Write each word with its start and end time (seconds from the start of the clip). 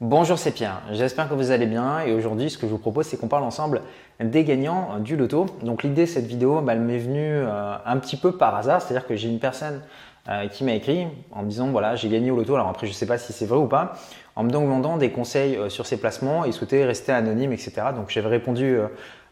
Bonjour, 0.00 0.38
c'est 0.38 0.52
Pierre. 0.52 0.80
J'espère 0.92 1.28
que 1.28 1.34
vous 1.34 1.50
allez 1.50 1.66
bien 1.66 1.98
et 2.02 2.12
aujourd'hui, 2.12 2.50
ce 2.50 2.56
que 2.56 2.68
je 2.68 2.70
vous 2.70 2.78
propose, 2.78 3.06
c'est 3.06 3.16
qu'on 3.16 3.26
parle 3.26 3.42
ensemble 3.42 3.82
des 4.20 4.44
gagnants 4.44 5.00
du 5.00 5.16
loto. 5.16 5.46
Donc 5.64 5.82
l'idée 5.82 6.02
de 6.02 6.06
cette 6.06 6.26
vidéo, 6.26 6.60
bah, 6.60 6.74
elle 6.74 6.80
m'est 6.82 6.98
venue 6.98 7.32
euh, 7.34 7.74
un 7.84 7.96
petit 7.96 8.16
peu 8.16 8.30
par 8.30 8.54
hasard, 8.54 8.80
c'est-à-dire 8.80 9.08
que 9.08 9.16
j'ai 9.16 9.28
une 9.28 9.40
personne 9.40 9.82
euh, 10.28 10.46
qui 10.46 10.62
m'a 10.62 10.74
écrit 10.74 11.08
en 11.32 11.42
me 11.42 11.48
disant 11.48 11.66
voilà, 11.72 11.96
j'ai 11.96 12.08
gagné 12.08 12.30
au 12.30 12.36
loto. 12.36 12.54
Alors 12.54 12.68
après, 12.68 12.86
je 12.86 12.92
ne 12.92 12.96
sais 12.96 13.06
pas 13.06 13.18
si 13.18 13.32
c'est 13.32 13.44
vrai 13.44 13.58
ou 13.58 13.66
pas, 13.66 13.94
en 14.36 14.44
me 14.44 14.50
demandant 14.50 14.98
des 14.98 15.10
conseils 15.10 15.56
euh, 15.56 15.68
sur 15.68 15.84
ses 15.84 15.96
placements 15.96 16.44
et 16.44 16.52
souhaitait 16.52 16.84
rester 16.84 17.10
anonyme, 17.10 17.52
etc. 17.52 17.72
Donc 17.92 18.10
j'avais 18.10 18.28
répondu 18.28 18.78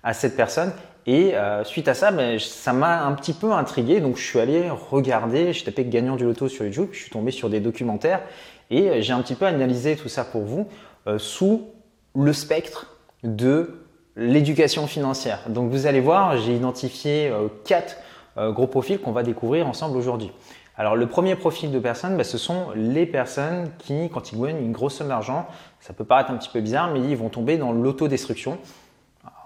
à 0.02 0.14
cette 0.14 0.34
personne 0.34 0.72
et 1.06 1.34
suite 1.62 1.86
à 1.86 1.94
ça, 1.94 2.10
ben, 2.10 2.40
ça 2.40 2.72
m'a 2.72 3.04
un 3.04 3.12
petit 3.12 3.34
peu 3.34 3.52
intrigué. 3.52 4.00
Donc 4.00 4.16
je 4.16 4.24
suis 4.24 4.40
allé 4.40 4.68
regarder, 4.68 5.52
je 5.52 5.64
tapé 5.64 5.84
gagnant 5.84 6.16
du 6.16 6.24
loto 6.24 6.48
sur 6.48 6.64
YouTube, 6.64 6.88
je 6.90 6.98
suis 6.98 7.10
tombé 7.10 7.30
sur 7.30 7.48
des 7.48 7.60
documentaires 7.60 8.22
et 8.70 8.88
euh, 8.88 9.00
j'ai 9.00 9.12
un 9.12 9.22
petit 9.22 9.34
peu 9.34 9.46
analysé 9.46 9.96
tout 9.96 10.08
ça 10.08 10.24
pour 10.24 10.42
vous 10.42 10.68
euh, 11.06 11.18
sous 11.18 11.68
le 12.14 12.32
spectre 12.32 12.86
de 13.22 13.82
l'éducation 14.16 14.86
financière. 14.86 15.40
Donc 15.48 15.70
vous 15.70 15.86
allez 15.86 16.00
voir, 16.00 16.36
j'ai 16.38 16.54
identifié 16.54 17.28
euh, 17.28 17.48
quatre 17.64 17.96
gros 18.38 18.66
profils 18.66 18.98
qu'on 19.00 19.12
va 19.12 19.22
découvrir 19.22 19.66
ensemble 19.66 19.96
aujourd'hui. 19.96 20.30
Alors 20.76 20.94
le 20.94 21.06
premier 21.06 21.36
profil 21.36 21.70
de 21.70 21.78
personnes, 21.78 22.18
bah, 22.18 22.24
ce 22.24 22.36
sont 22.36 22.66
les 22.74 23.06
personnes 23.06 23.70
qui, 23.78 24.10
quand 24.10 24.30
ils 24.30 24.38
gagnent 24.38 24.58
une 24.58 24.72
grosse 24.72 24.96
somme 24.96 25.08
d'argent, 25.08 25.46
ça 25.80 25.94
peut 25.94 26.04
paraître 26.04 26.30
un 26.30 26.36
petit 26.36 26.50
peu 26.50 26.60
bizarre, 26.60 26.92
mais 26.92 27.00
ils 27.00 27.16
vont 27.16 27.30
tomber 27.30 27.56
dans 27.56 27.72
l'autodestruction. 27.72 28.58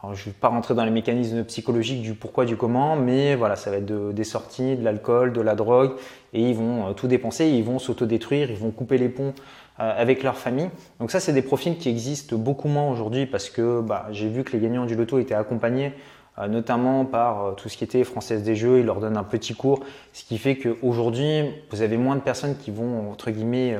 Je 0.03 0.09
ne 0.09 0.15
vais 0.15 0.31
pas 0.33 0.49
rentrer 0.49 0.75
dans 0.75 0.85
les 0.85 0.91
mécanismes 0.91 1.45
psychologiques 1.45 2.01
du 2.01 2.15
pourquoi, 2.15 2.47
du 2.47 2.57
comment, 2.57 2.97
mais 2.97 3.35
voilà, 3.35 3.55
ça 3.55 3.71
va 3.71 3.77
être 3.77 4.13
des 4.13 4.25
sorties, 4.25 4.77
de 4.77 4.83
l'alcool, 4.83 5.35
de 5.35 5.43
la 5.43 5.55
drogue, 5.55 5.93
et 6.33 6.41
ils 6.41 6.57
vont 6.57 6.89
euh, 6.89 6.93
tout 6.93 7.07
dépenser, 7.07 7.49
ils 7.49 7.65
vont 7.65 7.79
s'autodétruire, 7.79 8.51
ils 8.51 8.57
vont 8.57 8.71
couper 8.71 8.97
les 8.97 9.11
ponts 9.11 9.35
euh, 9.79 9.93
avec 10.01 10.23
leur 10.23 10.39
famille. 10.39 10.71
Donc 11.01 11.11
ça, 11.11 11.21
c'est 11.21 11.35
des 11.35 11.43
profils 11.43 11.77
qui 11.77 11.91
existent 11.91 12.37
beaucoup 12.37 12.69
moins 12.69 12.91
aujourd'hui 12.91 13.27
parce 13.27 13.51
que 13.51 13.83
bah, 13.83 14.07
j'ai 14.11 14.29
vu 14.29 14.43
que 14.43 14.53
les 14.53 14.61
gagnants 14.61 14.87
du 14.87 14.95
loto 14.95 15.19
étaient 15.19 15.35
accompagnés 15.35 15.93
euh, 16.39 16.49
notamment 16.49 17.05
par 17.05 17.55
tout 17.57 17.69
ce 17.69 17.77
qui 17.77 17.85
était 17.85 18.03
Française 18.03 18.43
des 18.43 18.57
Jeux, 18.57 18.79
ils 18.79 18.87
leur 18.87 19.01
donnent 19.01 19.19
un 19.19 19.25
petit 19.25 19.55
cours, 19.55 19.81
ce 20.15 20.25
qui 20.25 20.39
fait 20.39 20.57
qu'aujourd'hui, 20.57 21.43
vous 21.71 21.83
avez 21.83 21.99
moins 21.99 22.17
de 22.17 22.23
personnes 22.23 22.57
qui 22.57 22.71
vont, 22.71 23.11
entre 23.11 23.31
guillemets, 23.31 23.77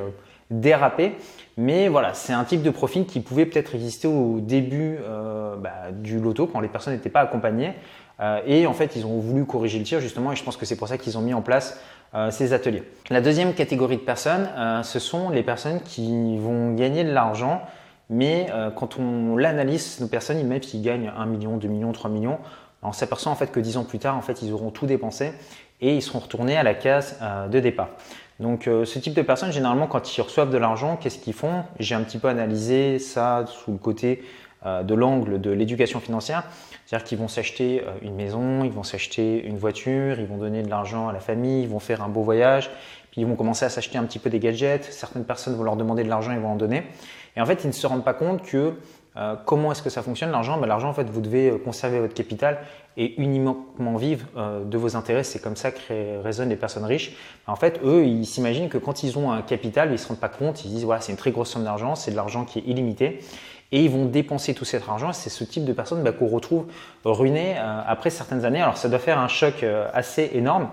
déraper. 0.51 1.15
Mais 1.57 1.87
voilà, 1.87 2.13
c'est 2.13 2.33
un 2.33 2.43
type 2.43 2.61
de 2.61 2.69
profil 2.69 3.05
qui 3.05 3.19
pouvait 3.19 3.45
peut-être 3.45 3.75
exister 3.75 4.07
au 4.07 4.39
début 4.39 4.97
euh, 5.01 5.55
bah, 5.57 5.91
du 5.91 6.19
loto 6.19 6.47
quand 6.47 6.59
les 6.59 6.67
personnes 6.67 6.93
n'étaient 6.93 7.09
pas 7.09 7.21
accompagnées. 7.21 7.73
Euh, 8.19 8.39
et 8.45 8.67
en 8.67 8.73
fait, 8.73 8.95
ils 8.95 9.05
ont 9.05 9.19
voulu 9.19 9.45
corriger 9.45 9.79
le 9.79 9.85
tir 9.85 9.99
justement, 9.99 10.31
et 10.31 10.35
je 10.35 10.43
pense 10.43 10.55
que 10.55 10.65
c'est 10.65 10.75
pour 10.75 10.87
ça 10.87 10.97
qu'ils 10.97 11.17
ont 11.17 11.21
mis 11.21 11.33
en 11.33 11.41
place 11.41 11.79
euh, 12.13 12.29
ces 12.29 12.53
ateliers. 12.53 12.83
La 13.09 13.19
deuxième 13.19 13.53
catégorie 13.53 13.97
de 13.97 14.01
personnes, 14.01 14.49
ce 14.83 14.99
sont 14.99 15.29
les 15.29 15.43
personnes 15.43 15.81
qui 15.81 16.37
vont 16.37 16.73
gagner 16.73 17.03
de 17.03 17.11
l'argent, 17.11 17.61
mais 18.09 18.47
quand 18.75 18.99
on 18.99 19.37
l'analyse, 19.37 19.99
nos 20.01 20.07
personnes, 20.07 20.45
même 20.45 20.61
s'ils 20.61 20.81
gagnent 20.81 21.11
1 21.17 21.25
million, 21.27 21.57
2 21.57 21.67
millions, 21.69 21.91
3 21.93 22.09
millions, 22.09 22.39
on 22.83 22.91
s'aperçoit 22.91 23.31
en 23.31 23.35
fait 23.35 23.51
que 23.51 23.59
10 23.59 23.77
ans 23.77 23.85
plus 23.85 23.99
tard, 23.99 24.17
en 24.17 24.21
fait, 24.21 24.41
ils 24.41 24.51
auront 24.51 24.69
tout 24.69 24.85
dépensé 24.85 25.31
et 25.79 25.95
ils 25.95 26.01
seront 26.01 26.19
retournés 26.19 26.57
à 26.57 26.63
la 26.63 26.73
case 26.73 27.17
de 27.49 27.59
départ. 27.59 27.89
Donc 28.41 28.67
euh, 28.67 28.85
ce 28.85 28.97
type 28.97 29.13
de 29.13 29.21
personnes, 29.21 29.51
généralement, 29.51 29.85
quand 29.85 30.17
ils 30.17 30.21
reçoivent 30.21 30.49
de 30.49 30.57
l'argent, 30.57 30.97
qu'est-ce 30.97 31.19
qu'ils 31.19 31.33
font? 31.33 31.63
J'ai 31.79 31.93
un 31.93 32.01
petit 32.01 32.17
peu 32.17 32.27
analysé 32.27 32.97
ça 32.97 33.45
sous 33.47 33.71
le 33.71 33.77
côté 33.77 34.23
euh, 34.65 34.81
de 34.81 34.95
l'angle 34.95 35.39
de 35.39 35.51
l'éducation 35.51 35.99
financière. 35.99 36.43
C'est-à-dire 36.85 37.05
qu'ils 37.07 37.19
vont 37.19 37.27
s'acheter 37.27 37.81
euh, 37.81 37.91
une 38.01 38.15
maison, 38.15 38.63
ils 38.63 38.71
vont 38.71 38.81
s'acheter 38.81 39.45
une 39.45 39.57
voiture, 39.57 40.19
ils 40.19 40.25
vont 40.25 40.37
donner 40.37 40.63
de 40.63 40.69
l'argent 40.69 41.07
à 41.07 41.13
la 41.13 41.19
famille, 41.19 41.61
ils 41.61 41.69
vont 41.69 41.79
faire 41.79 42.01
un 42.01 42.09
beau 42.09 42.23
voyage, 42.23 42.71
puis 43.11 43.21
ils 43.21 43.27
vont 43.27 43.35
commencer 43.35 43.63
à 43.63 43.69
s'acheter 43.69 43.99
un 43.99 44.03
petit 44.05 44.19
peu 44.19 44.31
des 44.31 44.39
gadgets. 44.39 44.85
Certaines 44.85 45.25
personnes 45.25 45.55
vont 45.55 45.63
leur 45.63 45.75
demander 45.75 46.03
de 46.03 46.09
l'argent, 46.09 46.31
ils 46.31 46.39
vont 46.39 46.53
en 46.53 46.55
donner. 46.55 46.83
Et 47.37 47.41
en 47.41 47.45
fait, 47.45 47.63
ils 47.63 47.67
ne 47.67 47.73
se 47.73 47.85
rendent 47.85 48.03
pas 48.03 48.15
compte 48.15 48.41
que 48.41 48.73
euh, 49.17 49.35
comment 49.45 49.71
est-ce 49.71 49.81
que 49.81 49.89
ça 49.89 50.01
fonctionne 50.01 50.31
l'argent? 50.31 50.57
Ben, 50.57 50.67
L'argent, 50.67 50.89
en 50.89 50.93
fait, 50.93 51.09
vous 51.09 51.21
devez 51.21 51.49
euh, 51.49 51.57
conserver 51.57 51.99
votre 51.99 52.13
capital 52.13 52.59
et 52.95 53.21
uniquement 53.21 53.65
vivre 53.97 54.25
euh, 54.37 54.63
de 54.63 54.77
vos 54.77 54.95
intérêts. 54.95 55.23
C'est 55.23 55.39
comme 55.39 55.57
ça 55.57 55.71
que 55.71 56.21
résonnent 56.21 56.49
les 56.49 56.55
personnes 56.55 56.85
riches. 56.85 57.13
En 57.47 57.57
fait, 57.57 57.81
eux, 57.83 58.05
ils 58.05 58.25
s'imaginent 58.25 58.69
que 58.69 58.77
quand 58.77 59.03
ils 59.03 59.17
ont 59.17 59.31
un 59.31 59.41
capital, 59.41 59.89
ils 59.89 59.93
ne 59.93 59.97
se 59.97 60.07
rendent 60.07 60.19
pas 60.19 60.29
compte. 60.29 60.63
Ils 60.63 60.71
disent, 60.71 60.85
voilà, 60.85 61.01
c'est 61.01 61.11
une 61.11 61.17
très 61.17 61.31
grosse 61.31 61.49
somme 61.49 61.65
d'argent, 61.65 61.95
c'est 61.95 62.11
de 62.11 62.15
l'argent 62.15 62.45
qui 62.45 62.59
est 62.59 62.63
illimité. 62.65 63.19
Et 63.73 63.83
ils 63.83 63.89
vont 63.89 64.05
dépenser 64.05 64.53
tout 64.53 64.65
cet 64.65 64.87
argent. 64.87 65.13
C'est 65.13 65.29
ce 65.29 65.43
type 65.43 65.65
de 65.65 65.73
personnes 65.73 66.03
ben, 66.03 66.11
qu'on 66.13 66.27
retrouve 66.27 66.65
ruinées 67.05 67.55
après 67.57 68.09
certaines 68.09 68.43
années. 68.43 68.61
Alors, 68.61 68.75
ça 68.75 68.89
doit 68.89 68.99
faire 68.99 69.17
un 69.17 69.29
choc 69.29 69.65
assez 69.93 70.31
énorme. 70.33 70.67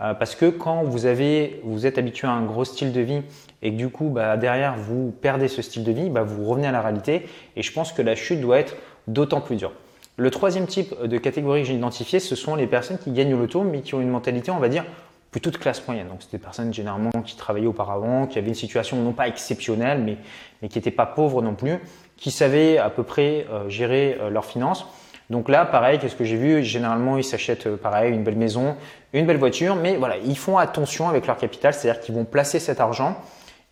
Euh, 0.00 0.14
parce 0.14 0.34
que 0.34 0.46
quand 0.46 0.82
vous, 0.82 1.06
êtes 1.06 1.98
habitué 1.98 2.26
à 2.26 2.30
un 2.30 2.44
gros 2.44 2.64
style 2.64 2.92
de 2.92 3.00
vie 3.00 3.22
et 3.62 3.70
que 3.70 3.76
du 3.76 3.90
coup 3.90 4.08
bah, 4.08 4.36
derrière 4.36 4.76
vous 4.76 5.12
perdez 5.20 5.48
ce 5.48 5.62
style 5.62 5.84
de 5.84 5.92
vie, 5.92 6.08
bah, 6.08 6.22
vous 6.22 6.44
revenez 6.44 6.66
à 6.66 6.72
la 6.72 6.80
réalité 6.80 7.26
et 7.56 7.62
je 7.62 7.72
pense 7.72 7.92
que 7.92 8.00
la 8.00 8.14
chute 8.14 8.40
doit 8.40 8.58
être 8.58 8.76
d'autant 9.08 9.40
plus 9.40 9.56
dure. 9.56 9.72
Le 10.16 10.30
troisième 10.30 10.66
type 10.66 10.94
de 11.02 11.18
catégorie 11.18 11.62
que 11.62 11.68
j'ai 11.68 11.74
identifié, 11.74 12.20
ce 12.20 12.34
sont 12.34 12.54
les 12.54 12.66
personnes 12.66 12.98
qui 12.98 13.10
gagnent 13.10 13.30
le 13.30 13.38
loto 13.38 13.62
mais 13.62 13.80
qui 13.82 13.94
ont 13.94 14.00
une 14.00 14.10
mentalité, 14.10 14.50
on 14.50 14.58
va 14.58 14.68
dire, 14.68 14.84
plutôt 15.30 15.50
de 15.50 15.56
classe 15.56 15.86
moyenne. 15.86 16.08
Donc, 16.08 16.18
c'est 16.20 16.32
des 16.32 16.38
personnes 16.38 16.74
généralement 16.74 17.10
qui 17.24 17.36
travaillaient 17.36 17.66
auparavant, 17.66 18.26
qui 18.26 18.38
avaient 18.38 18.48
une 18.48 18.54
situation 18.54 18.96
non 18.96 19.12
pas 19.12 19.28
exceptionnelle, 19.28 20.02
mais, 20.02 20.16
mais 20.60 20.68
qui 20.68 20.78
n'étaient 20.78 20.90
pas 20.90 21.06
pauvres 21.06 21.42
non 21.42 21.54
plus, 21.54 21.78
qui 22.16 22.30
savaient 22.30 22.78
à 22.78 22.90
peu 22.90 23.02
près 23.02 23.46
euh, 23.50 23.68
gérer 23.68 24.18
euh, 24.20 24.30
leurs 24.30 24.44
finances. 24.44 24.86
Donc 25.30 25.48
là, 25.48 25.64
pareil, 25.64 26.00
qu'est-ce 26.00 26.16
que 26.16 26.24
j'ai 26.24 26.36
vu? 26.36 26.62
Généralement, 26.64 27.16
ils 27.16 27.24
s'achètent 27.24 27.68
euh, 27.68 27.76
pareil 27.76 28.12
une 28.12 28.24
belle 28.24 28.36
maison, 28.36 28.76
une 29.12 29.26
belle 29.26 29.38
voiture, 29.38 29.76
mais 29.76 29.96
voilà, 29.96 30.16
ils 30.18 30.36
font 30.36 30.58
attention 30.58 31.08
avec 31.08 31.26
leur 31.28 31.36
capital, 31.36 31.72
c'est-à-dire 31.72 32.02
qu'ils 32.02 32.16
vont 32.16 32.24
placer 32.24 32.58
cet 32.58 32.80
argent 32.80 33.16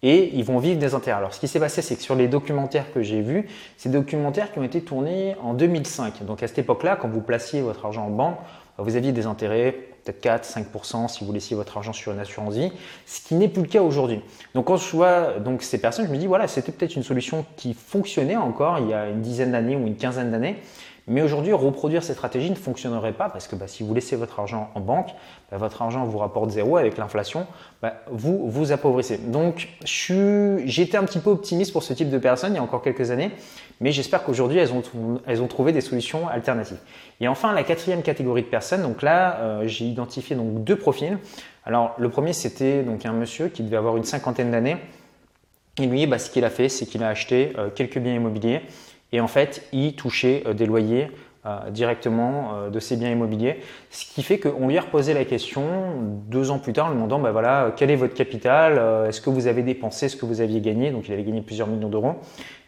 et 0.02 0.30
ils 0.34 0.44
vont 0.44 0.58
vivre 0.58 0.78
des 0.78 0.94
intérêts. 0.94 1.18
Alors, 1.18 1.34
ce 1.34 1.40
qui 1.40 1.48
s'est 1.48 1.58
passé, 1.58 1.82
c'est 1.82 1.96
que 1.96 2.02
sur 2.02 2.14
les 2.14 2.28
documentaires 2.28 2.92
que 2.92 3.02
j'ai 3.02 3.20
vus, 3.20 3.48
des 3.84 3.90
documentaires 3.90 4.52
qui 4.52 4.60
ont 4.60 4.62
été 4.62 4.80
tournés 4.80 5.34
en 5.42 5.54
2005. 5.54 6.24
Donc, 6.24 6.44
à 6.44 6.46
cette 6.46 6.60
époque-là, 6.60 6.94
quand 6.94 7.08
vous 7.08 7.20
placiez 7.20 7.60
votre 7.60 7.84
argent 7.84 8.06
en 8.06 8.10
banque, 8.10 8.36
vous 8.78 8.94
aviez 8.94 9.10
des 9.10 9.26
intérêts, 9.26 9.72
peut-être 10.04 10.20
4, 10.20 10.48
5% 10.48 11.08
si 11.08 11.24
vous 11.24 11.32
laissiez 11.32 11.56
votre 11.56 11.76
argent 11.76 11.92
sur 11.92 12.12
une 12.12 12.20
assurance 12.20 12.54
vie, 12.54 12.70
ce 13.06 13.20
qui 13.20 13.34
n'est 13.34 13.48
plus 13.48 13.62
le 13.62 13.68
cas 13.68 13.82
aujourd'hui. 13.82 14.20
Donc, 14.54 14.66
quand 14.66 14.76
je 14.76 14.88
vois 14.94 15.40
donc, 15.40 15.62
ces 15.62 15.80
personnes, 15.80 16.06
je 16.06 16.12
me 16.12 16.16
dis, 16.16 16.28
voilà, 16.28 16.46
c'était 16.46 16.70
peut-être 16.70 16.94
une 16.94 17.02
solution 17.02 17.44
qui 17.56 17.74
fonctionnait 17.74 18.36
encore 18.36 18.78
il 18.78 18.90
y 18.90 18.94
a 18.94 19.08
une 19.08 19.20
dizaine 19.20 19.50
d'années 19.50 19.74
ou 19.74 19.84
une 19.84 19.96
quinzaine 19.96 20.30
d'années. 20.30 20.58
Mais 21.08 21.22
aujourd'hui, 21.22 21.54
reproduire 21.54 22.02
cette 22.02 22.16
stratégie 22.16 22.50
ne 22.50 22.54
fonctionnerait 22.54 23.14
pas 23.14 23.30
parce 23.30 23.48
que 23.48 23.56
bah, 23.56 23.66
si 23.66 23.82
vous 23.82 23.94
laissez 23.94 24.14
votre 24.14 24.38
argent 24.38 24.70
en 24.74 24.80
banque, 24.80 25.08
bah, 25.50 25.56
votre 25.56 25.80
argent 25.80 26.04
vous 26.04 26.18
rapporte 26.18 26.50
zéro 26.50 26.76
avec 26.76 26.98
l'inflation, 26.98 27.46
bah, 27.80 27.94
vous 28.10 28.50
vous 28.50 28.72
appauvrissez. 28.72 29.16
Donc, 29.16 29.68
j'étais 29.84 30.98
un 30.98 31.04
petit 31.04 31.18
peu 31.18 31.30
optimiste 31.30 31.72
pour 31.72 31.82
ce 31.82 31.94
type 31.94 32.10
de 32.10 32.18
personnes 32.18 32.52
il 32.52 32.56
y 32.56 32.58
a 32.58 32.62
encore 32.62 32.82
quelques 32.82 33.10
années, 33.10 33.30
mais 33.80 33.90
j'espère 33.90 34.22
qu'aujourd'hui, 34.22 34.58
elles 34.58 34.72
ont, 34.72 34.82
elles 35.26 35.40
ont 35.40 35.46
trouvé 35.46 35.72
des 35.72 35.80
solutions 35.80 36.28
alternatives. 36.28 36.80
Et 37.20 37.28
enfin, 37.28 37.54
la 37.54 37.62
quatrième 37.62 38.02
catégorie 38.02 38.42
de 38.42 38.48
personnes, 38.48 38.82
donc 38.82 39.00
là, 39.00 39.38
euh, 39.40 39.62
j'ai 39.66 39.86
identifié 39.86 40.36
donc 40.36 40.62
deux 40.62 40.76
profils. 40.76 41.18
Alors, 41.64 41.94
le 41.98 42.10
premier, 42.10 42.34
c'était 42.34 42.82
donc 42.82 43.06
un 43.06 43.12
monsieur 43.12 43.48
qui 43.48 43.62
devait 43.62 43.76
avoir 43.78 43.96
une 43.96 44.04
cinquantaine 44.04 44.50
d'années. 44.50 44.76
Et 45.80 45.86
lui, 45.86 46.06
ce 46.18 46.28
qu'il 46.28 46.44
a 46.44 46.50
fait, 46.50 46.68
c'est 46.68 46.86
qu'il 46.86 47.02
a 47.02 47.08
acheté 47.08 47.52
euh, 47.56 47.70
quelques 47.70 47.98
biens 47.98 48.14
immobiliers 48.14 48.62
et 49.12 49.20
en 49.20 49.28
fait, 49.28 49.66
il 49.72 49.94
touchait 49.94 50.42
euh, 50.46 50.52
des 50.52 50.66
loyers 50.66 51.10
euh, 51.46 51.70
directement 51.70 52.54
euh, 52.54 52.70
de 52.70 52.80
ses 52.80 52.96
biens 52.96 53.10
immobiliers. 53.10 53.60
Ce 53.90 54.04
qui 54.04 54.22
fait 54.22 54.38
qu'on 54.38 54.68
lui 54.68 54.76
a 54.76 54.82
reposé 54.82 55.14
la 55.14 55.24
question 55.24 55.62
deux 56.28 56.50
ans 56.50 56.58
plus 56.58 56.72
tard 56.72 56.86
en 56.86 56.88
lui 56.90 56.96
demandant 56.96 57.18
bah 57.18 57.32
voilà, 57.32 57.72
quel 57.76 57.90
est 57.90 57.96
votre 57.96 58.14
capital 58.14 59.06
Est-ce 59.08 59.20
que 59.20 59.30
vous 59.30 59.46
avez 59.46 59.62
dépensé 59.62 60.08
ce 60.08 60.16
que 60.16 60.26
vous 60.26 60.40
aviez 60.40 60.60
gagné? 60.60 60.90
Donc 60.90 61.08
il 61.08 61.12
avait 61.12 61.24
gagné 61.24 61.40
plusieurs 61.40 61.68
millions 61.68 61.88
d'euros. 61.88 62.16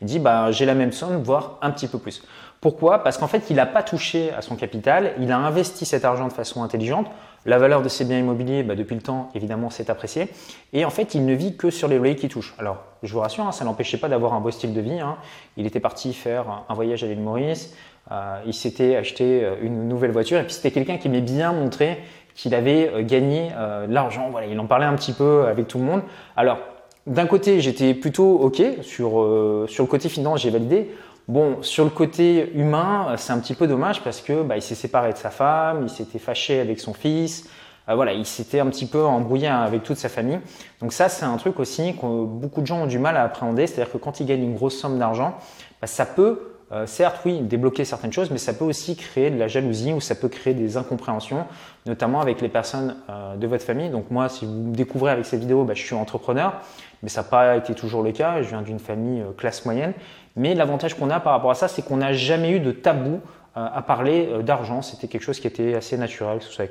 Il 0.00 0.06
dit 0.06 0.18
bah, 0.18 0.50
j'ai 0.50 0.64
la 0.64 0.74
même 0.74 0.92
somme, 0.92 1.22
voire 1.22 1.58
un 1.62 1.70
petit 1.70 1.88
peu 1.88 1.98
plus. 1.98 2.22
Pourquoi? 2.60 3.02
Parce 3.02 3.16
qu'en 3.16 3.26
fait, 3.26 3.48
il 3.48 3.56
n'a 3.56 3.64
pas 3.64 3.82
touché 3.82 4.32
à 4.32 4.42
son 4.42 4.54
capital, 4.54 5.14
il 5.18 5.32
a 5.32 5.38
investi 5.38 5.86
cet 5.86 6.04
argent 6.04 6.28
de 6.28 6.32
façon 6.32 6.62
intelligente. 6.62 7.06
La 7.46 7.58
valeur 7.58 7.80
de 7.80 7.88
ses 7.88 8.04
biens 8.04 8.18
immobiliers, 8.18 8.62
bah, 8.62 8.74
depuis 8.74 8.94
le 8.94 9.00
temps, 9.00 9.30
évidemment, 9.34 9.70
s'est 9.70 9.90
appréciée. 9.90 10.28
Et 10.74 10.84
en 10.84 10.90
fait, 10.90 11.14
il 11.14 11.24
ne 11.24 11.32
vit 11.32 11.56
que 11.56 11.70
sur 11.70 11.88
les 11.88 11.96
loyers 11.96 12.16
qui 12.16 12.28
touchent. 12.28 12.54
Alors, 12.58 12.82
je 13.02 13.10
vous 13.14 13.20
rassure, 13.20 13.46
hein, 13.46 13.52
ça 13.52 13.64
n'empêchait 13.64 13.96
pas 13.96 14.10
d'avoir 14.10 14.34
un 14.34 14.40
beau 14.40 14.50
style 14.50 14.74
de 14.74 14.80
vie. 14.82 15.00
Hein. 15.00 15.16
Il 15.56 15.66
était 15.66 15.80
parti 15.80 16.12
faire 16.12 16.64
un 16.68 16.74
voyage 16.74 17.02
à 17.02 17.06
l'île 17.06 17.20
Maurice. 17.20 17.74
Euh, 18.12 18.40
il 18.44 18.52
s'était 18.52 18.96
acheté 18.96 19.42
euh, 19.42 19.54
une 19.62 19.88
nouvelle 19.88 20.10
voiture. 20.10 20.38
Et 20.38 20.42
puis, 20.42 20.52
c'était 20.52 20.70
quelqu'un 20.70 20.98
qui 20.98 21.08
m'ait 21.08 21.22
bien 21.22 21.54
montré 21.54 21.98
qu'il 22.34 22.54
avait 22.54 22.90
euh, 22.92 23.02
gagné 23.02 23.48
de 23.88 23.92
l'argent. 23.92 24.28
Voilà, 24.30 24.46
il 24.48 24.60
en 24.60 24.66
parlait 24.66 24.84
un 24.84 24.94
petit 24.96 25.14
peu 25.14 25.46
avec 25.46 25.66
tout 25.66 25.78
le 25.78 25.84
monde. 25.84 26.02
Alors, 26.36 26.58
d'un 27.06 27.26
côté, 27.26 27.60
j'étais 27.60 27.94
plutôt 27.94 28.38
OK 28.40 28.62
sur, 28.82 29.26
sur 29.66 29.84
le 29.84 29.88
côté 29.88 30.10
finance, 30.10 30.42
j'ai 30.42 30.50
validé. 30.50 30.90
Bon, 31.30 31.62
sur 31.62 31.84
le 31.84 31.90
côté 31.90 32.50
humain, 32.56 33.14
c'est 33.16 33.32
un 33.32 33.38
petit 33.38 33.54
peu 33.54 33.68
dommage 33.68 34.02
parce 34.02 34.20
que 34.20 34.42
bah, 34.42 34.56
il 34.56 34.62
s'est 34.62 34.74
séparé 34.74 35.12
de 35.12 35.16
sa 35.16 35.30
femme, 35.30 35.84
il 35.84 35.88
s'était 35.88 36.18
fâché 36.18 36.58
avec 36.58 36.80
son 36.80 36.92
fils, 36.92 37.48
euh, 37.88 37.94
voilà, 37.94 38.14
il 38.14 38.26
s'était 38.26 38.58
un 38.58 38.66
petit 38.66 38.86
peu 38.86 39.04
embrouillé 39.04 39.46
avec 39.46 39.84
toute 39.84 39.96
sa 39.96 40.08
famille. 40.08 40.40
Donc 40.80 40.92
ça, 40.92 41.08
c'est 41.08 41.24
un 41.24 41.36
truc 41.36 41.60
aussi 41.60 41.94
que 41.94 42.24
beaucoup 42.24 42.62
de 42.62 42.66
gens 42.66 42.82
ont 42.82 42.88
du 42.88 42.98
mal 42.98 43.16
à 43.16 43.22
appréhender, 43.22 43.68
c'est-à-dire 43.68 43.92
que 43.92 43.98
quand 43.98 44.18
ils 44.18 44.26
gagnent 44.26 44.42
une 44.42 44.56
grosse 44.56 44.76
somme 44.76 44.98
d'argent, 44.98 45.36
bah, 45.80 45.86
ça 45.86 46.04
peut 46.04 46.50
euh, 46.72 46.86
certes, 46.86 47.20
oui, 47.24 47.40
débloquer 47.40 47.84
certaines 47.84 48.12
choses, 48.12 48.30
mais 48.30 48.38
ça 48.38 48.52
peut 48.52 48.64
aussi 48.64 48.94
créer 48.94 49.30
de 49.30 49.38
la 49.38 49.48
jalousie 49.48 49.92
ou 49.92 50.00
ça 50.00 50.14
peut 50.14 50.28
créer 50.28 50.54
des 50.54 50.76
incompréhensions, 50.76 51.44
notamment 51.84 52.20
avec 52.20 52.40
les 52.40 52.48
personnes 52.48 52.96
euh, 53.08 53.34
de 53.34 53.46
votre 53.48 53.64
famille. 53.64 53.90
Donc 53.90 54.10
moi, 54.10 54.28
si 54.28 54.46
vous 54.46 54.52
me 54.52 54.74
découvrez 54.74 55.10
avec 55.10 55.26
cette 55.26 55.40
vidéo, 55.40 55.64
bah, 55.64 55.74
je 55.74 55.82
suis 55.82 55.96
entrepreneur, 55.96 56.60
mais 57.02 57.08
ça 57.08 57.22
n'a 57.22 57.28
pas 57.28 57.56
été 57.56 57.74
toujours 57.74 58.04
le 58.04 58.12
cas. 58.12 58.42
Je 58.42 58.48
viens 58.48 58.62
d'une 58.62 58.78
famille 58.78 59.20
euh, 59.20 59.32
classe 59.36 59.64
moyenne. 59.64 59.94
Mais 60.36 60.54
l'avantage 60.54 60.94
qu'on 60.94 61.10
a 61.10 61.18
par 61.18 61.32
rapport 61.32 61.50
à 61.50 61.54
ça, 61.54 61.66
c'est 61.66 61.82
qu'on 61.82 61.96
n'a 61.96 62.12
jamais 62.12 62.52
eu 62.52 62.60
de 62.60 62.70
tabou 62.70 63.20
à 63.54 63.82
parler 63.82 64.28
euh, 64.30 64.42
d'argent. 64.42 64.82
C'était 64.82 65.08
quelque 65.08 65.22
chose 65.22 65.40
qui 65.40 65.46
était 65.46 65.74
assez 65.74 65.96
naturel, 65.96 66.38
que 66.38 66.44
ce 66.44 66.52
soit 66.52 66.64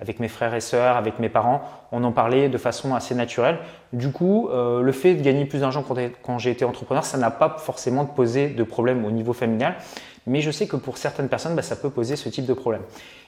avec 0.00 0.20
mes, 0.20 0.28
frères 0.28 0.54
et 0.54 0.60
sœurs, 0.60 0.96
avec 0.96 1.18
mes 1.18 1.28
parents. 1.28 1.62
On 1.92 2.04
en 2.04 2.12
parlait 2.12 2.48
de 2.48 2.58
façon 2.58 2.94
assez 2.94 3.14
naturelle. 3.14 3.58
Du 3.92 4.10
coup, 4.12 4.48
euh, 4.48 4.82
le 4.82 4.92
fait 4.92 5.14
de 5.14 5.22
gagner 5.22 5.46
plus 5.46 5.60
d'argent 5.60 5.84
quand, 6.22 6.38
j'ai 6.38 6.50
été 6.50 6.64
entrepreneur, 6.64 7.04
ça 7.04 7.16
n'a 7.16 7.30
pas 7.30 7.56
forcément 7.58 8.04
posé 8.04 8.48
de 8.48 8.62
problème 8.62 9.04
au 9.04 9.10
niveau 9.10 9.32
familial. 9.32 9.76
Mais 10.26 10.40
je 10.40 10.50
sais 10.50 10.66
que 10.66 10.76
pour 10.76 10.98
certaines 10.98 11.28
personnes, 11.28 11.54
bah, 11.54 11.62
ça 11.62 11.76
peut 11.76 11.90
poser 11.90 12.16
ce 12.16 12.28
type 12.28 12.46
de 12.46 12.54
problème. 12.54 12.82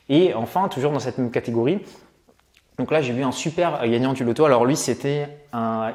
Et 0.09 0.35
enfin, 0.35 0.69
toujours 0.69 0.93
dans 0.93 1.01
cette 1.01 1.19
même 1.19 1.31
catégorie, 1.31 1.81
donc 2.79 2.91
là, 2.91 3.01
j'ai 3.01 3.15
vu 3.15 3.25
un 3.25 3.33
super 3.33 3.89
gagnant 3.89 4.13
du 4.13 4.23
loto. 4.23 4.45
Alors 4.45 4.67
lui, 4.67 4.77
c'était 4.77 5.29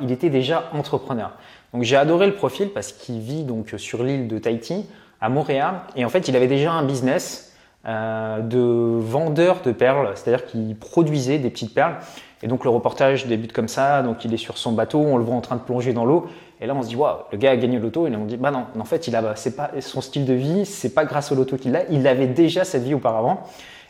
il 0.01 0.11
était 0.11 0.31
déjà 0.31 0.71
entrepreneur. 0.73 1.33
Donc 1.73 1.83
j'ai 1.83 1.95
adoré 1.95 2.25
le 2.25 2.33
profil 2.33 2.69
parce 2.69 2.91
qu'il 2.91 3.19
vit 3.19 3.43
donc 3.43 3.75
sur 3.77 4.03
l'île 4.03 4.27
de 4.27 4.39
Tahiti 4.39 4.87
à 5.21 5.29
Montréal. 5.29 5.81
Et 5.95 6.03
en 6.03 6.09
fait, 6.09 6.27
il 6.27 6.35
avait 6.35 6.47
déjà 6.47 6.71
un 6.71 6.83
business 6.83 7.53
euh, 7.87 8.41
de 8.41 8.99
vendeur 8.99 9.61
de 9.63 9.71
perles, 9.71 10.11
c'est-à-dire 10.15 10.45
qu'il 10.45 10.75
produisait 10.75 11.37
des 11.37 11.49
petites 11.49 11.73
perles. 11.73 11.95
Et 12.43 12.47
donc 12.47 12.63
le 12.63 12.69
reportage 12.69 13.27
débute 13.27 13.53
comme 13.53 13.67
ça, 13.67 14.01
donc 14.01 14.25
il 14.25 14.33
est 14.33 14.37
sur 14.37 14.57
son 14.57 14.71
bateau, 14.71 14.99
on 14.99 15.17
le 15.17 15.23
voit 15.23 15.35
en 15.35 15.41
train 15.41 15.55
de 15.55 15.61
plonger 15.61 15.93
dans 15.93 16.05
l'eau, 16.05 16.27
et 16.59 16.65
là 16.65 16.73
on 16.75 16.81
se 16.81 16.87
dit 16.87 16.95
waouh, 16.95 17.17
le 17.31 17.37
gars 17.37 17.51
a 17.51 17.55
gagné 17.55 17.77
le 17.77 17.83
loto, 17.83 18.07
et 18.07 18.15
on 18.15 18.25
dit 18.25 18.37
bah 18.37 18.49
non, 18.49 18.65
en 18.79 18.85
fait 18.85 19.07
il 19.07 19.15
a, 19.15 19.35
c'est 19.35 19.55
pas 19.55 19.69
son 19.79 20.01
style 20.01 20.25
de 20.25 20.33
vie, 20.33 20.65
c'est 20.65 20.93
pas 20.95 21.05
grâce 21.05 21.31
au 21.31 21.35
loto 21.35 21.57
qu'il 21.57 21.75
a, 21.75 21.83
il 21.91 22.07
avait 22.07 22.25
déjà 22.25 22.63
cette 22.63 22.81
vie 22.81 22.95
auparavant, 22.95 23.43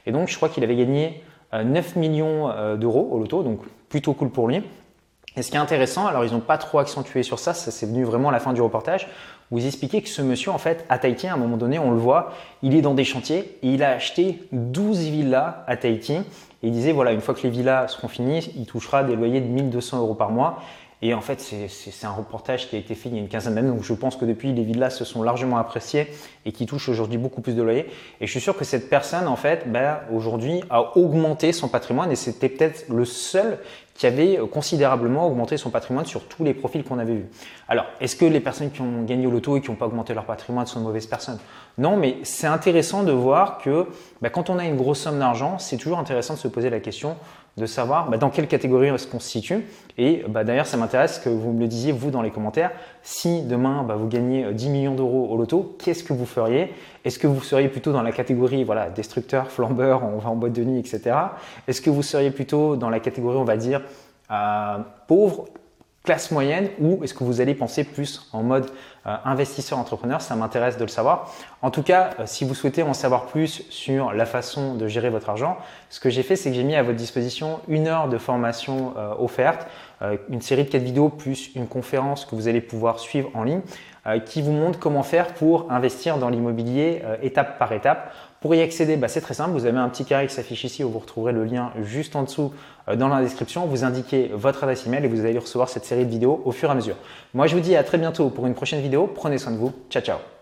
et 0.05 0.11
donc 0.11 0.27
je 0.27 0.35
crois 0.35 0.49
qu'il 0.49 0.65
avait 0.65 0.75
gagné 0.75 1.23
9 1.53 1.63
euh, 1.95 1.99
millions 1.99 2.49
euh, 2.49 2.75
d'euros 2.75 3.07
au 3.11 3.19
loto, 3.19 3.41
donc 3.43 3.61
plutôt 3.87 4.13
cool 4.13 4.29
pour 4.29 4.49
lui. 4.49 4.63
Et 5.37 5.43
ce 5.43 5.49
qui 5.49 5.55
est 5.55 5.59
intéressant, 5.59 6.07
alors 6.07 6.25
ils 6.25 6.31
n'ont 6.33 6.39
pas 6.39 6.57
trop 6.57 6.79
accentué 6.79 7.23
sur 7.23 7.39
ça, 7.39 7.53
ça 7.53 7.71
c'est 7.71 7.85
venu 7.85 8.03
vraiment 8.03 8.29
à 8.29 8.31
la 8.31 8.39
fin 8.39 8.51
du 8.53 8.61
reportage, 8.61 9.07
vous 9.51 9.65
expliquez 9.65 10.01
que 10.01 10.07
ce 10.07 10.21
monsieur, 10.21 10.49
en 10.51 10.57
fait, 10.57 10.85
à 10.87 10.97
Tahiti, 10.97 11.27
à 11.27 11.33
un 11.33 11.37
moment 11.37 11.57
donné, 11.57 11.77
on 11.77 11.91
le 11.91 11.97
voit, 11.97 12.31
il 12.63 12.73
est 12.73 12.81
dans 12.81 12.93
des 12.93 13.03
chantiers 13.03 13.57
et 13.61 13.67
il 13.67 13.83
a 13.83 13.89
acheté 13.91 14.47
12 14.53 14.99
villas 14.99 15.65
à 15.67 15.75
Tahiti. 15.75 16.13
Et 16.13 16.23
il 16.63 16.71
disait, 16.71 16.93
voilà, 16.93 17.11
une 17.11 17.19
fois 17.19 17.33
que 17.33 17.43
les 17.43 17.49
villas 17.49 17.87
seront 17.89 18.07
finies, 18.07 18.49
il 18.55 18.65
touchera 18.65 19.03
des 19.03 19.15
loyers 19.15 19.41
de 19.41 19.47
1200 19.47 19.99
euros 19.99 20.15
par 20.15 20.31
mois. 20.31 20.63
Et 21.03 21.15
en 21.15 21.21
fait, 21.21 21.41
c'est 21.41 22.05
un 22.05 22.11
reportage 22.11 22.69
qui 22.69 22.75
a 22.75 22.79
été 22.79 22.93
fait 22.93 23.09
il 23.09 23.15
y 23.15 23.17
a 23.17 23.21
une 23.21 23.27
quinzaine 23.27 23.55
d'années, 23.55 23.69
donc 23.69 23.83
je 23.83 23.93
pense 23.93 24.15
que 24.15 24.25
depuis, 24.25 24.53
les 24.53 24.63
villas 24.63 24.91
se 24.91 25.03
sont 25.03 25.23
largement 25.23 25.57
appréciées 25.57 26.07
et 26.45 26.51
qui 26.51 26.67
touchent 26.67 26.89
aujourd'hui 26.89 27.17
beaucoup 27.17 27.41
plus 27.41 27.55
de 27.55 27.63
loyers. 27.63 27.87
Et 28.19 28.27
je 28.27 28.31
suis 28.31 28.39
sûr 28.39 28.55
que 28.55 28.63
cette 28.63 28.87
personne, 28.87 29.27
en 29.27 29.35
fait, 29.35 29.71
ben, 29.71 29.99
aujourd'hui, 30.13 30.61
a 30.69 30.95
augmenté 30.97 31.53
son 31.53 31.69
patrimoine 31.69 32.11
et 32.11 32.15
c'était 32.15 32.49
peut-être 32.49 32.85
le 32.89 33.05
seul 33.05 33.57
qui 33.95 34.07
avait 34.07 34.39
considérablement 34.51 35.27
augmenté 35.27 35.57
son 35.57 35.69
patrimoine 35.69 36.05
sur 36.05 36.23
tous 36.27 36.43
les 36.43 36.53
profils 36.53 36.83
qu'on 36.83 36.97
avait 36.97 37.13
vus. 37.13 37.29
Alors, 37.67 37.85
est-ce 37.99 38.15
que 38.15 38.25
les 38.25 38.39
personnes 38.39 38.71
qui 38.71 38.81
ont 38.81 39.03
gagné 39.03 39.27
au 39.27 39.31
loto 39.31 39.57
et 39.57 39.61
qui 39.61 39.69
n'ont 39.69 39.75
pas 39.75 39.85
augmenté 39.85 40.13
leur 40.13 40.25
patrimoine 40.25 40.65
sont 40.65 40.79
de 40.79 40.85
mauvaises 40.85 41.07
personnes? 41.07 41.39
Non, 41.77 41.97
mais 41.97 42.17
c'est 42.23 42.47
intéressant 42.47 43.03
de 43.03 43.11
voir 43.11 43.59
que 43.59 43.87
ben, 44.21 44.29
quand 44.29 44.49
on 44.49 44.57
a 44.57 44.65
une 44.65 44.75
grosse 44.75 45.01
somme 45.01 45.19
d'argent, 45.19 45.59
c'est 45.59 45.77
toujours 45.77 45.99
intéressant 45.99 46.33
de 46.33 46.39
se 46.39 46.47
poser 46.47 46.69
la 46.69 46.79
question 46.79 47.15
de 47.57 47.65
savoir 47.65 48.09
bah, 48.09 48.17
dans 48.17 48.29
quelle 48.29 48.47
catégorie 48.47 48.87
est-ce 48.87 49.07
qu'on 49.07 49.19
se 49.19 49.29
situe. 49.29 49.65
Et 49.97 50.23
bah, 50.27 50.43
d'ailleurs, 50.43 50.65
ça 50.65 50.77
m'intéresse 50.77 51.19
que 51.19 51.29
vous 51.29 51.51
me 51.51 51.59
le 51.59 51.67
disiez, 51.67 51.91
vous, 51.91 52.11
dans 52.11 52.21
les 52.21 52.31
commentaires. 52.31 52.71
Si 53.03 53.43
demain, 53.43 53.83
bah, 53.83 53.95
vous 53.95 54.07
gagnez 54.07 54.53
10 54.53 54.67
euh, 54.67 54.71
millions 54.71 54.95
d'euros 54.95 55.27
au 55.29 55.37
loto, 55.37 55.75
qu'est-ce 55.79 56.03
que 56.03 56.13
vous 56.13 56.25
feriez? 56.25 56.73
Est-ce 57.03 57.19
que 57.19 57.27
vous 57.27 57.41
seriez 57.41 57.67
plutôt 57.67 57.91
dans 57.91 58.03
la 58.03 58.11
catégorie 58.11 58.63
voilà, 58.63 58.89
destructeur, 58.89 59.51
flambeur, 59.51 60.03
on 60.03 60.17
va 60.17 60.29
en 60.29 60.35
boîte 60.35 60.53
de 60.53 60.63
nuit, 60.63 60.79
etc. 60.79 61.15
Est-ce 61.67 61.81
que 61.81 61.89
vous 61.89 62.03
seriez 62.03 62.31
plutôt 62.31 62.75
dans 62.75 62.89
la 62.89 62.99
catégorie, 62.99 63.37
on 63.37 63.43
va 63.43 63.57
dire, 63.57 63.81
euh, 64.31 64.77
pauvre 65.07 65.45
classe 66.03 66.31
moyenne 66.31 66.69
ou 66.79 67.03
est-ce 67.03 67.13
que 67.13 67.23
vous 67.23 67.41
allez 67.41 67.53
penser 67.53 67.83
plus 67.83 68.27
en 68.33 68.41
mode 68.41 68.71
euh, 69.05 69.15
investisseur 69.23 69.77
entrepreneur? 69.77 70.21
Ça 70.21 70.35
m'intéresse 70.35 70.77
de 70.77 70.83
le 70.83 70.89
savoir. 70.89 71.31
En 71.61 71.69
tout 71.69 71.83
cas, 71.83 72.11
euh, 72.19 72.23
si 72.25 72.43
vous 72.43 72.55
souhaitez 72.55 72.81
en 72.81 72.93
savoir 72.93 73.27
plus 73.27 73.63
sur 73.69 74.11
la 74.13 74.25
façon 74.25 74.73
de 74.75 74.87
gérer 74.87 75.09
votre 75.09 75.29
argent, 75.29 75.57
ce 75.89 75.99
que 75.99 76.09
j'ai 76.09 76.23
fait, 76.23 76.35
c'est 76.35 76.49
que 76.49 76.55
j'ai 76.55 76.63
mis 76.63 76.75
à 76.75 76.83
votre 76.83 76.97
disposition 76.97 77.59
une 77.67 77.87
heure 77.87 78.09
de 78.09 78.17
formation 78.17 78.93
euh, 78.97 79.13
offerte, 79.19 79.67
une 80.29 80.41
série 80.41 80.63
de 80.63 80.69
quatre 80.69 80.81
vidéos 80.81 81.09
plus 81.09 81.51
une 81.55 81.67
conférence 81.67 82.25
que 82.25 82.35
vous 82.35 82.47
allez 82.47 82.61
pouvoir 82.61 82.99
suivre 82.99 83.29
en 83.33 83.43
ligne 83.43 83.61
qui 84.25 84.41
vous 84.41 84.51
montre 84.51 84.79
comment 84.79 85.03
faire 85.03 85.27
pour 85.27 85.71
investir 85.71 86.17
dans 86.17 86.29
l'immobilier 86.29 87.03
étape 87.21 87.59
par 87.59 87.71
étape 87.71 88.11
pour 88.41 88.55
y 88.55 88.61
accéder, 88.61 88.97
bah, 88.97 89.07
c'est 89.07 89.21
très 89.21 89.35
simple. 89.35 89.51
Vous 89.51 89.67
avez 89.67 89.77
un 89.77 89.87
petit 89.87 90.03
carré 90.03 90.25
qui 90.25 90.33
s'affiche 90.33 90.63
ici 90.63 90.83
où 90.83 90.89
vous 90.89 90.97
retrouverez 90.97 91.31
le 91.31 91.45
lien 91.45 91.71
juste 91.83 92.15
en 92.15 92.23
dessous 92.23 92.51
euh, 92.89 92.95
dans 92.95 93.07
la 93.07 93.21
description. 93.21 93.67
Vous 93.67 93.83
indiquez 93.83 94.31
votre 94.33 94.63
adresse 94.63 94.87
email 94.87 95.05
et 95.05 95.07
vous 95.07 95.23
allez 95.23 95.37
recevoir 95.37 95.69
cette 95.69 95.85
série 95.85 96.05
de 96.05 96.09
vidéos 96.09 96.41
au 96.43 96.51
fur 96.51 96.69
et 96.69 96.71
à 96.71 96.75
mesure. 96.75 96.95
Moi, 97.35 97.45
je 97.45 97.55
vous 97.55 97.61
dis 97.61 97.75
à 97.75 97.83
très 97.83 97.99
bientôt 97.99 98.31
pour 98.31 98.47
une 98.47 98.55
prochaine 98.55 98.81
vidéo. 98.81 99.05
Prenez 99.05 99.37
soin 99.37 99.51
de 99.51 99.57
vous. 99.57 99.71
Ciao, 99.91 100.01
ciao. 100.01 100.40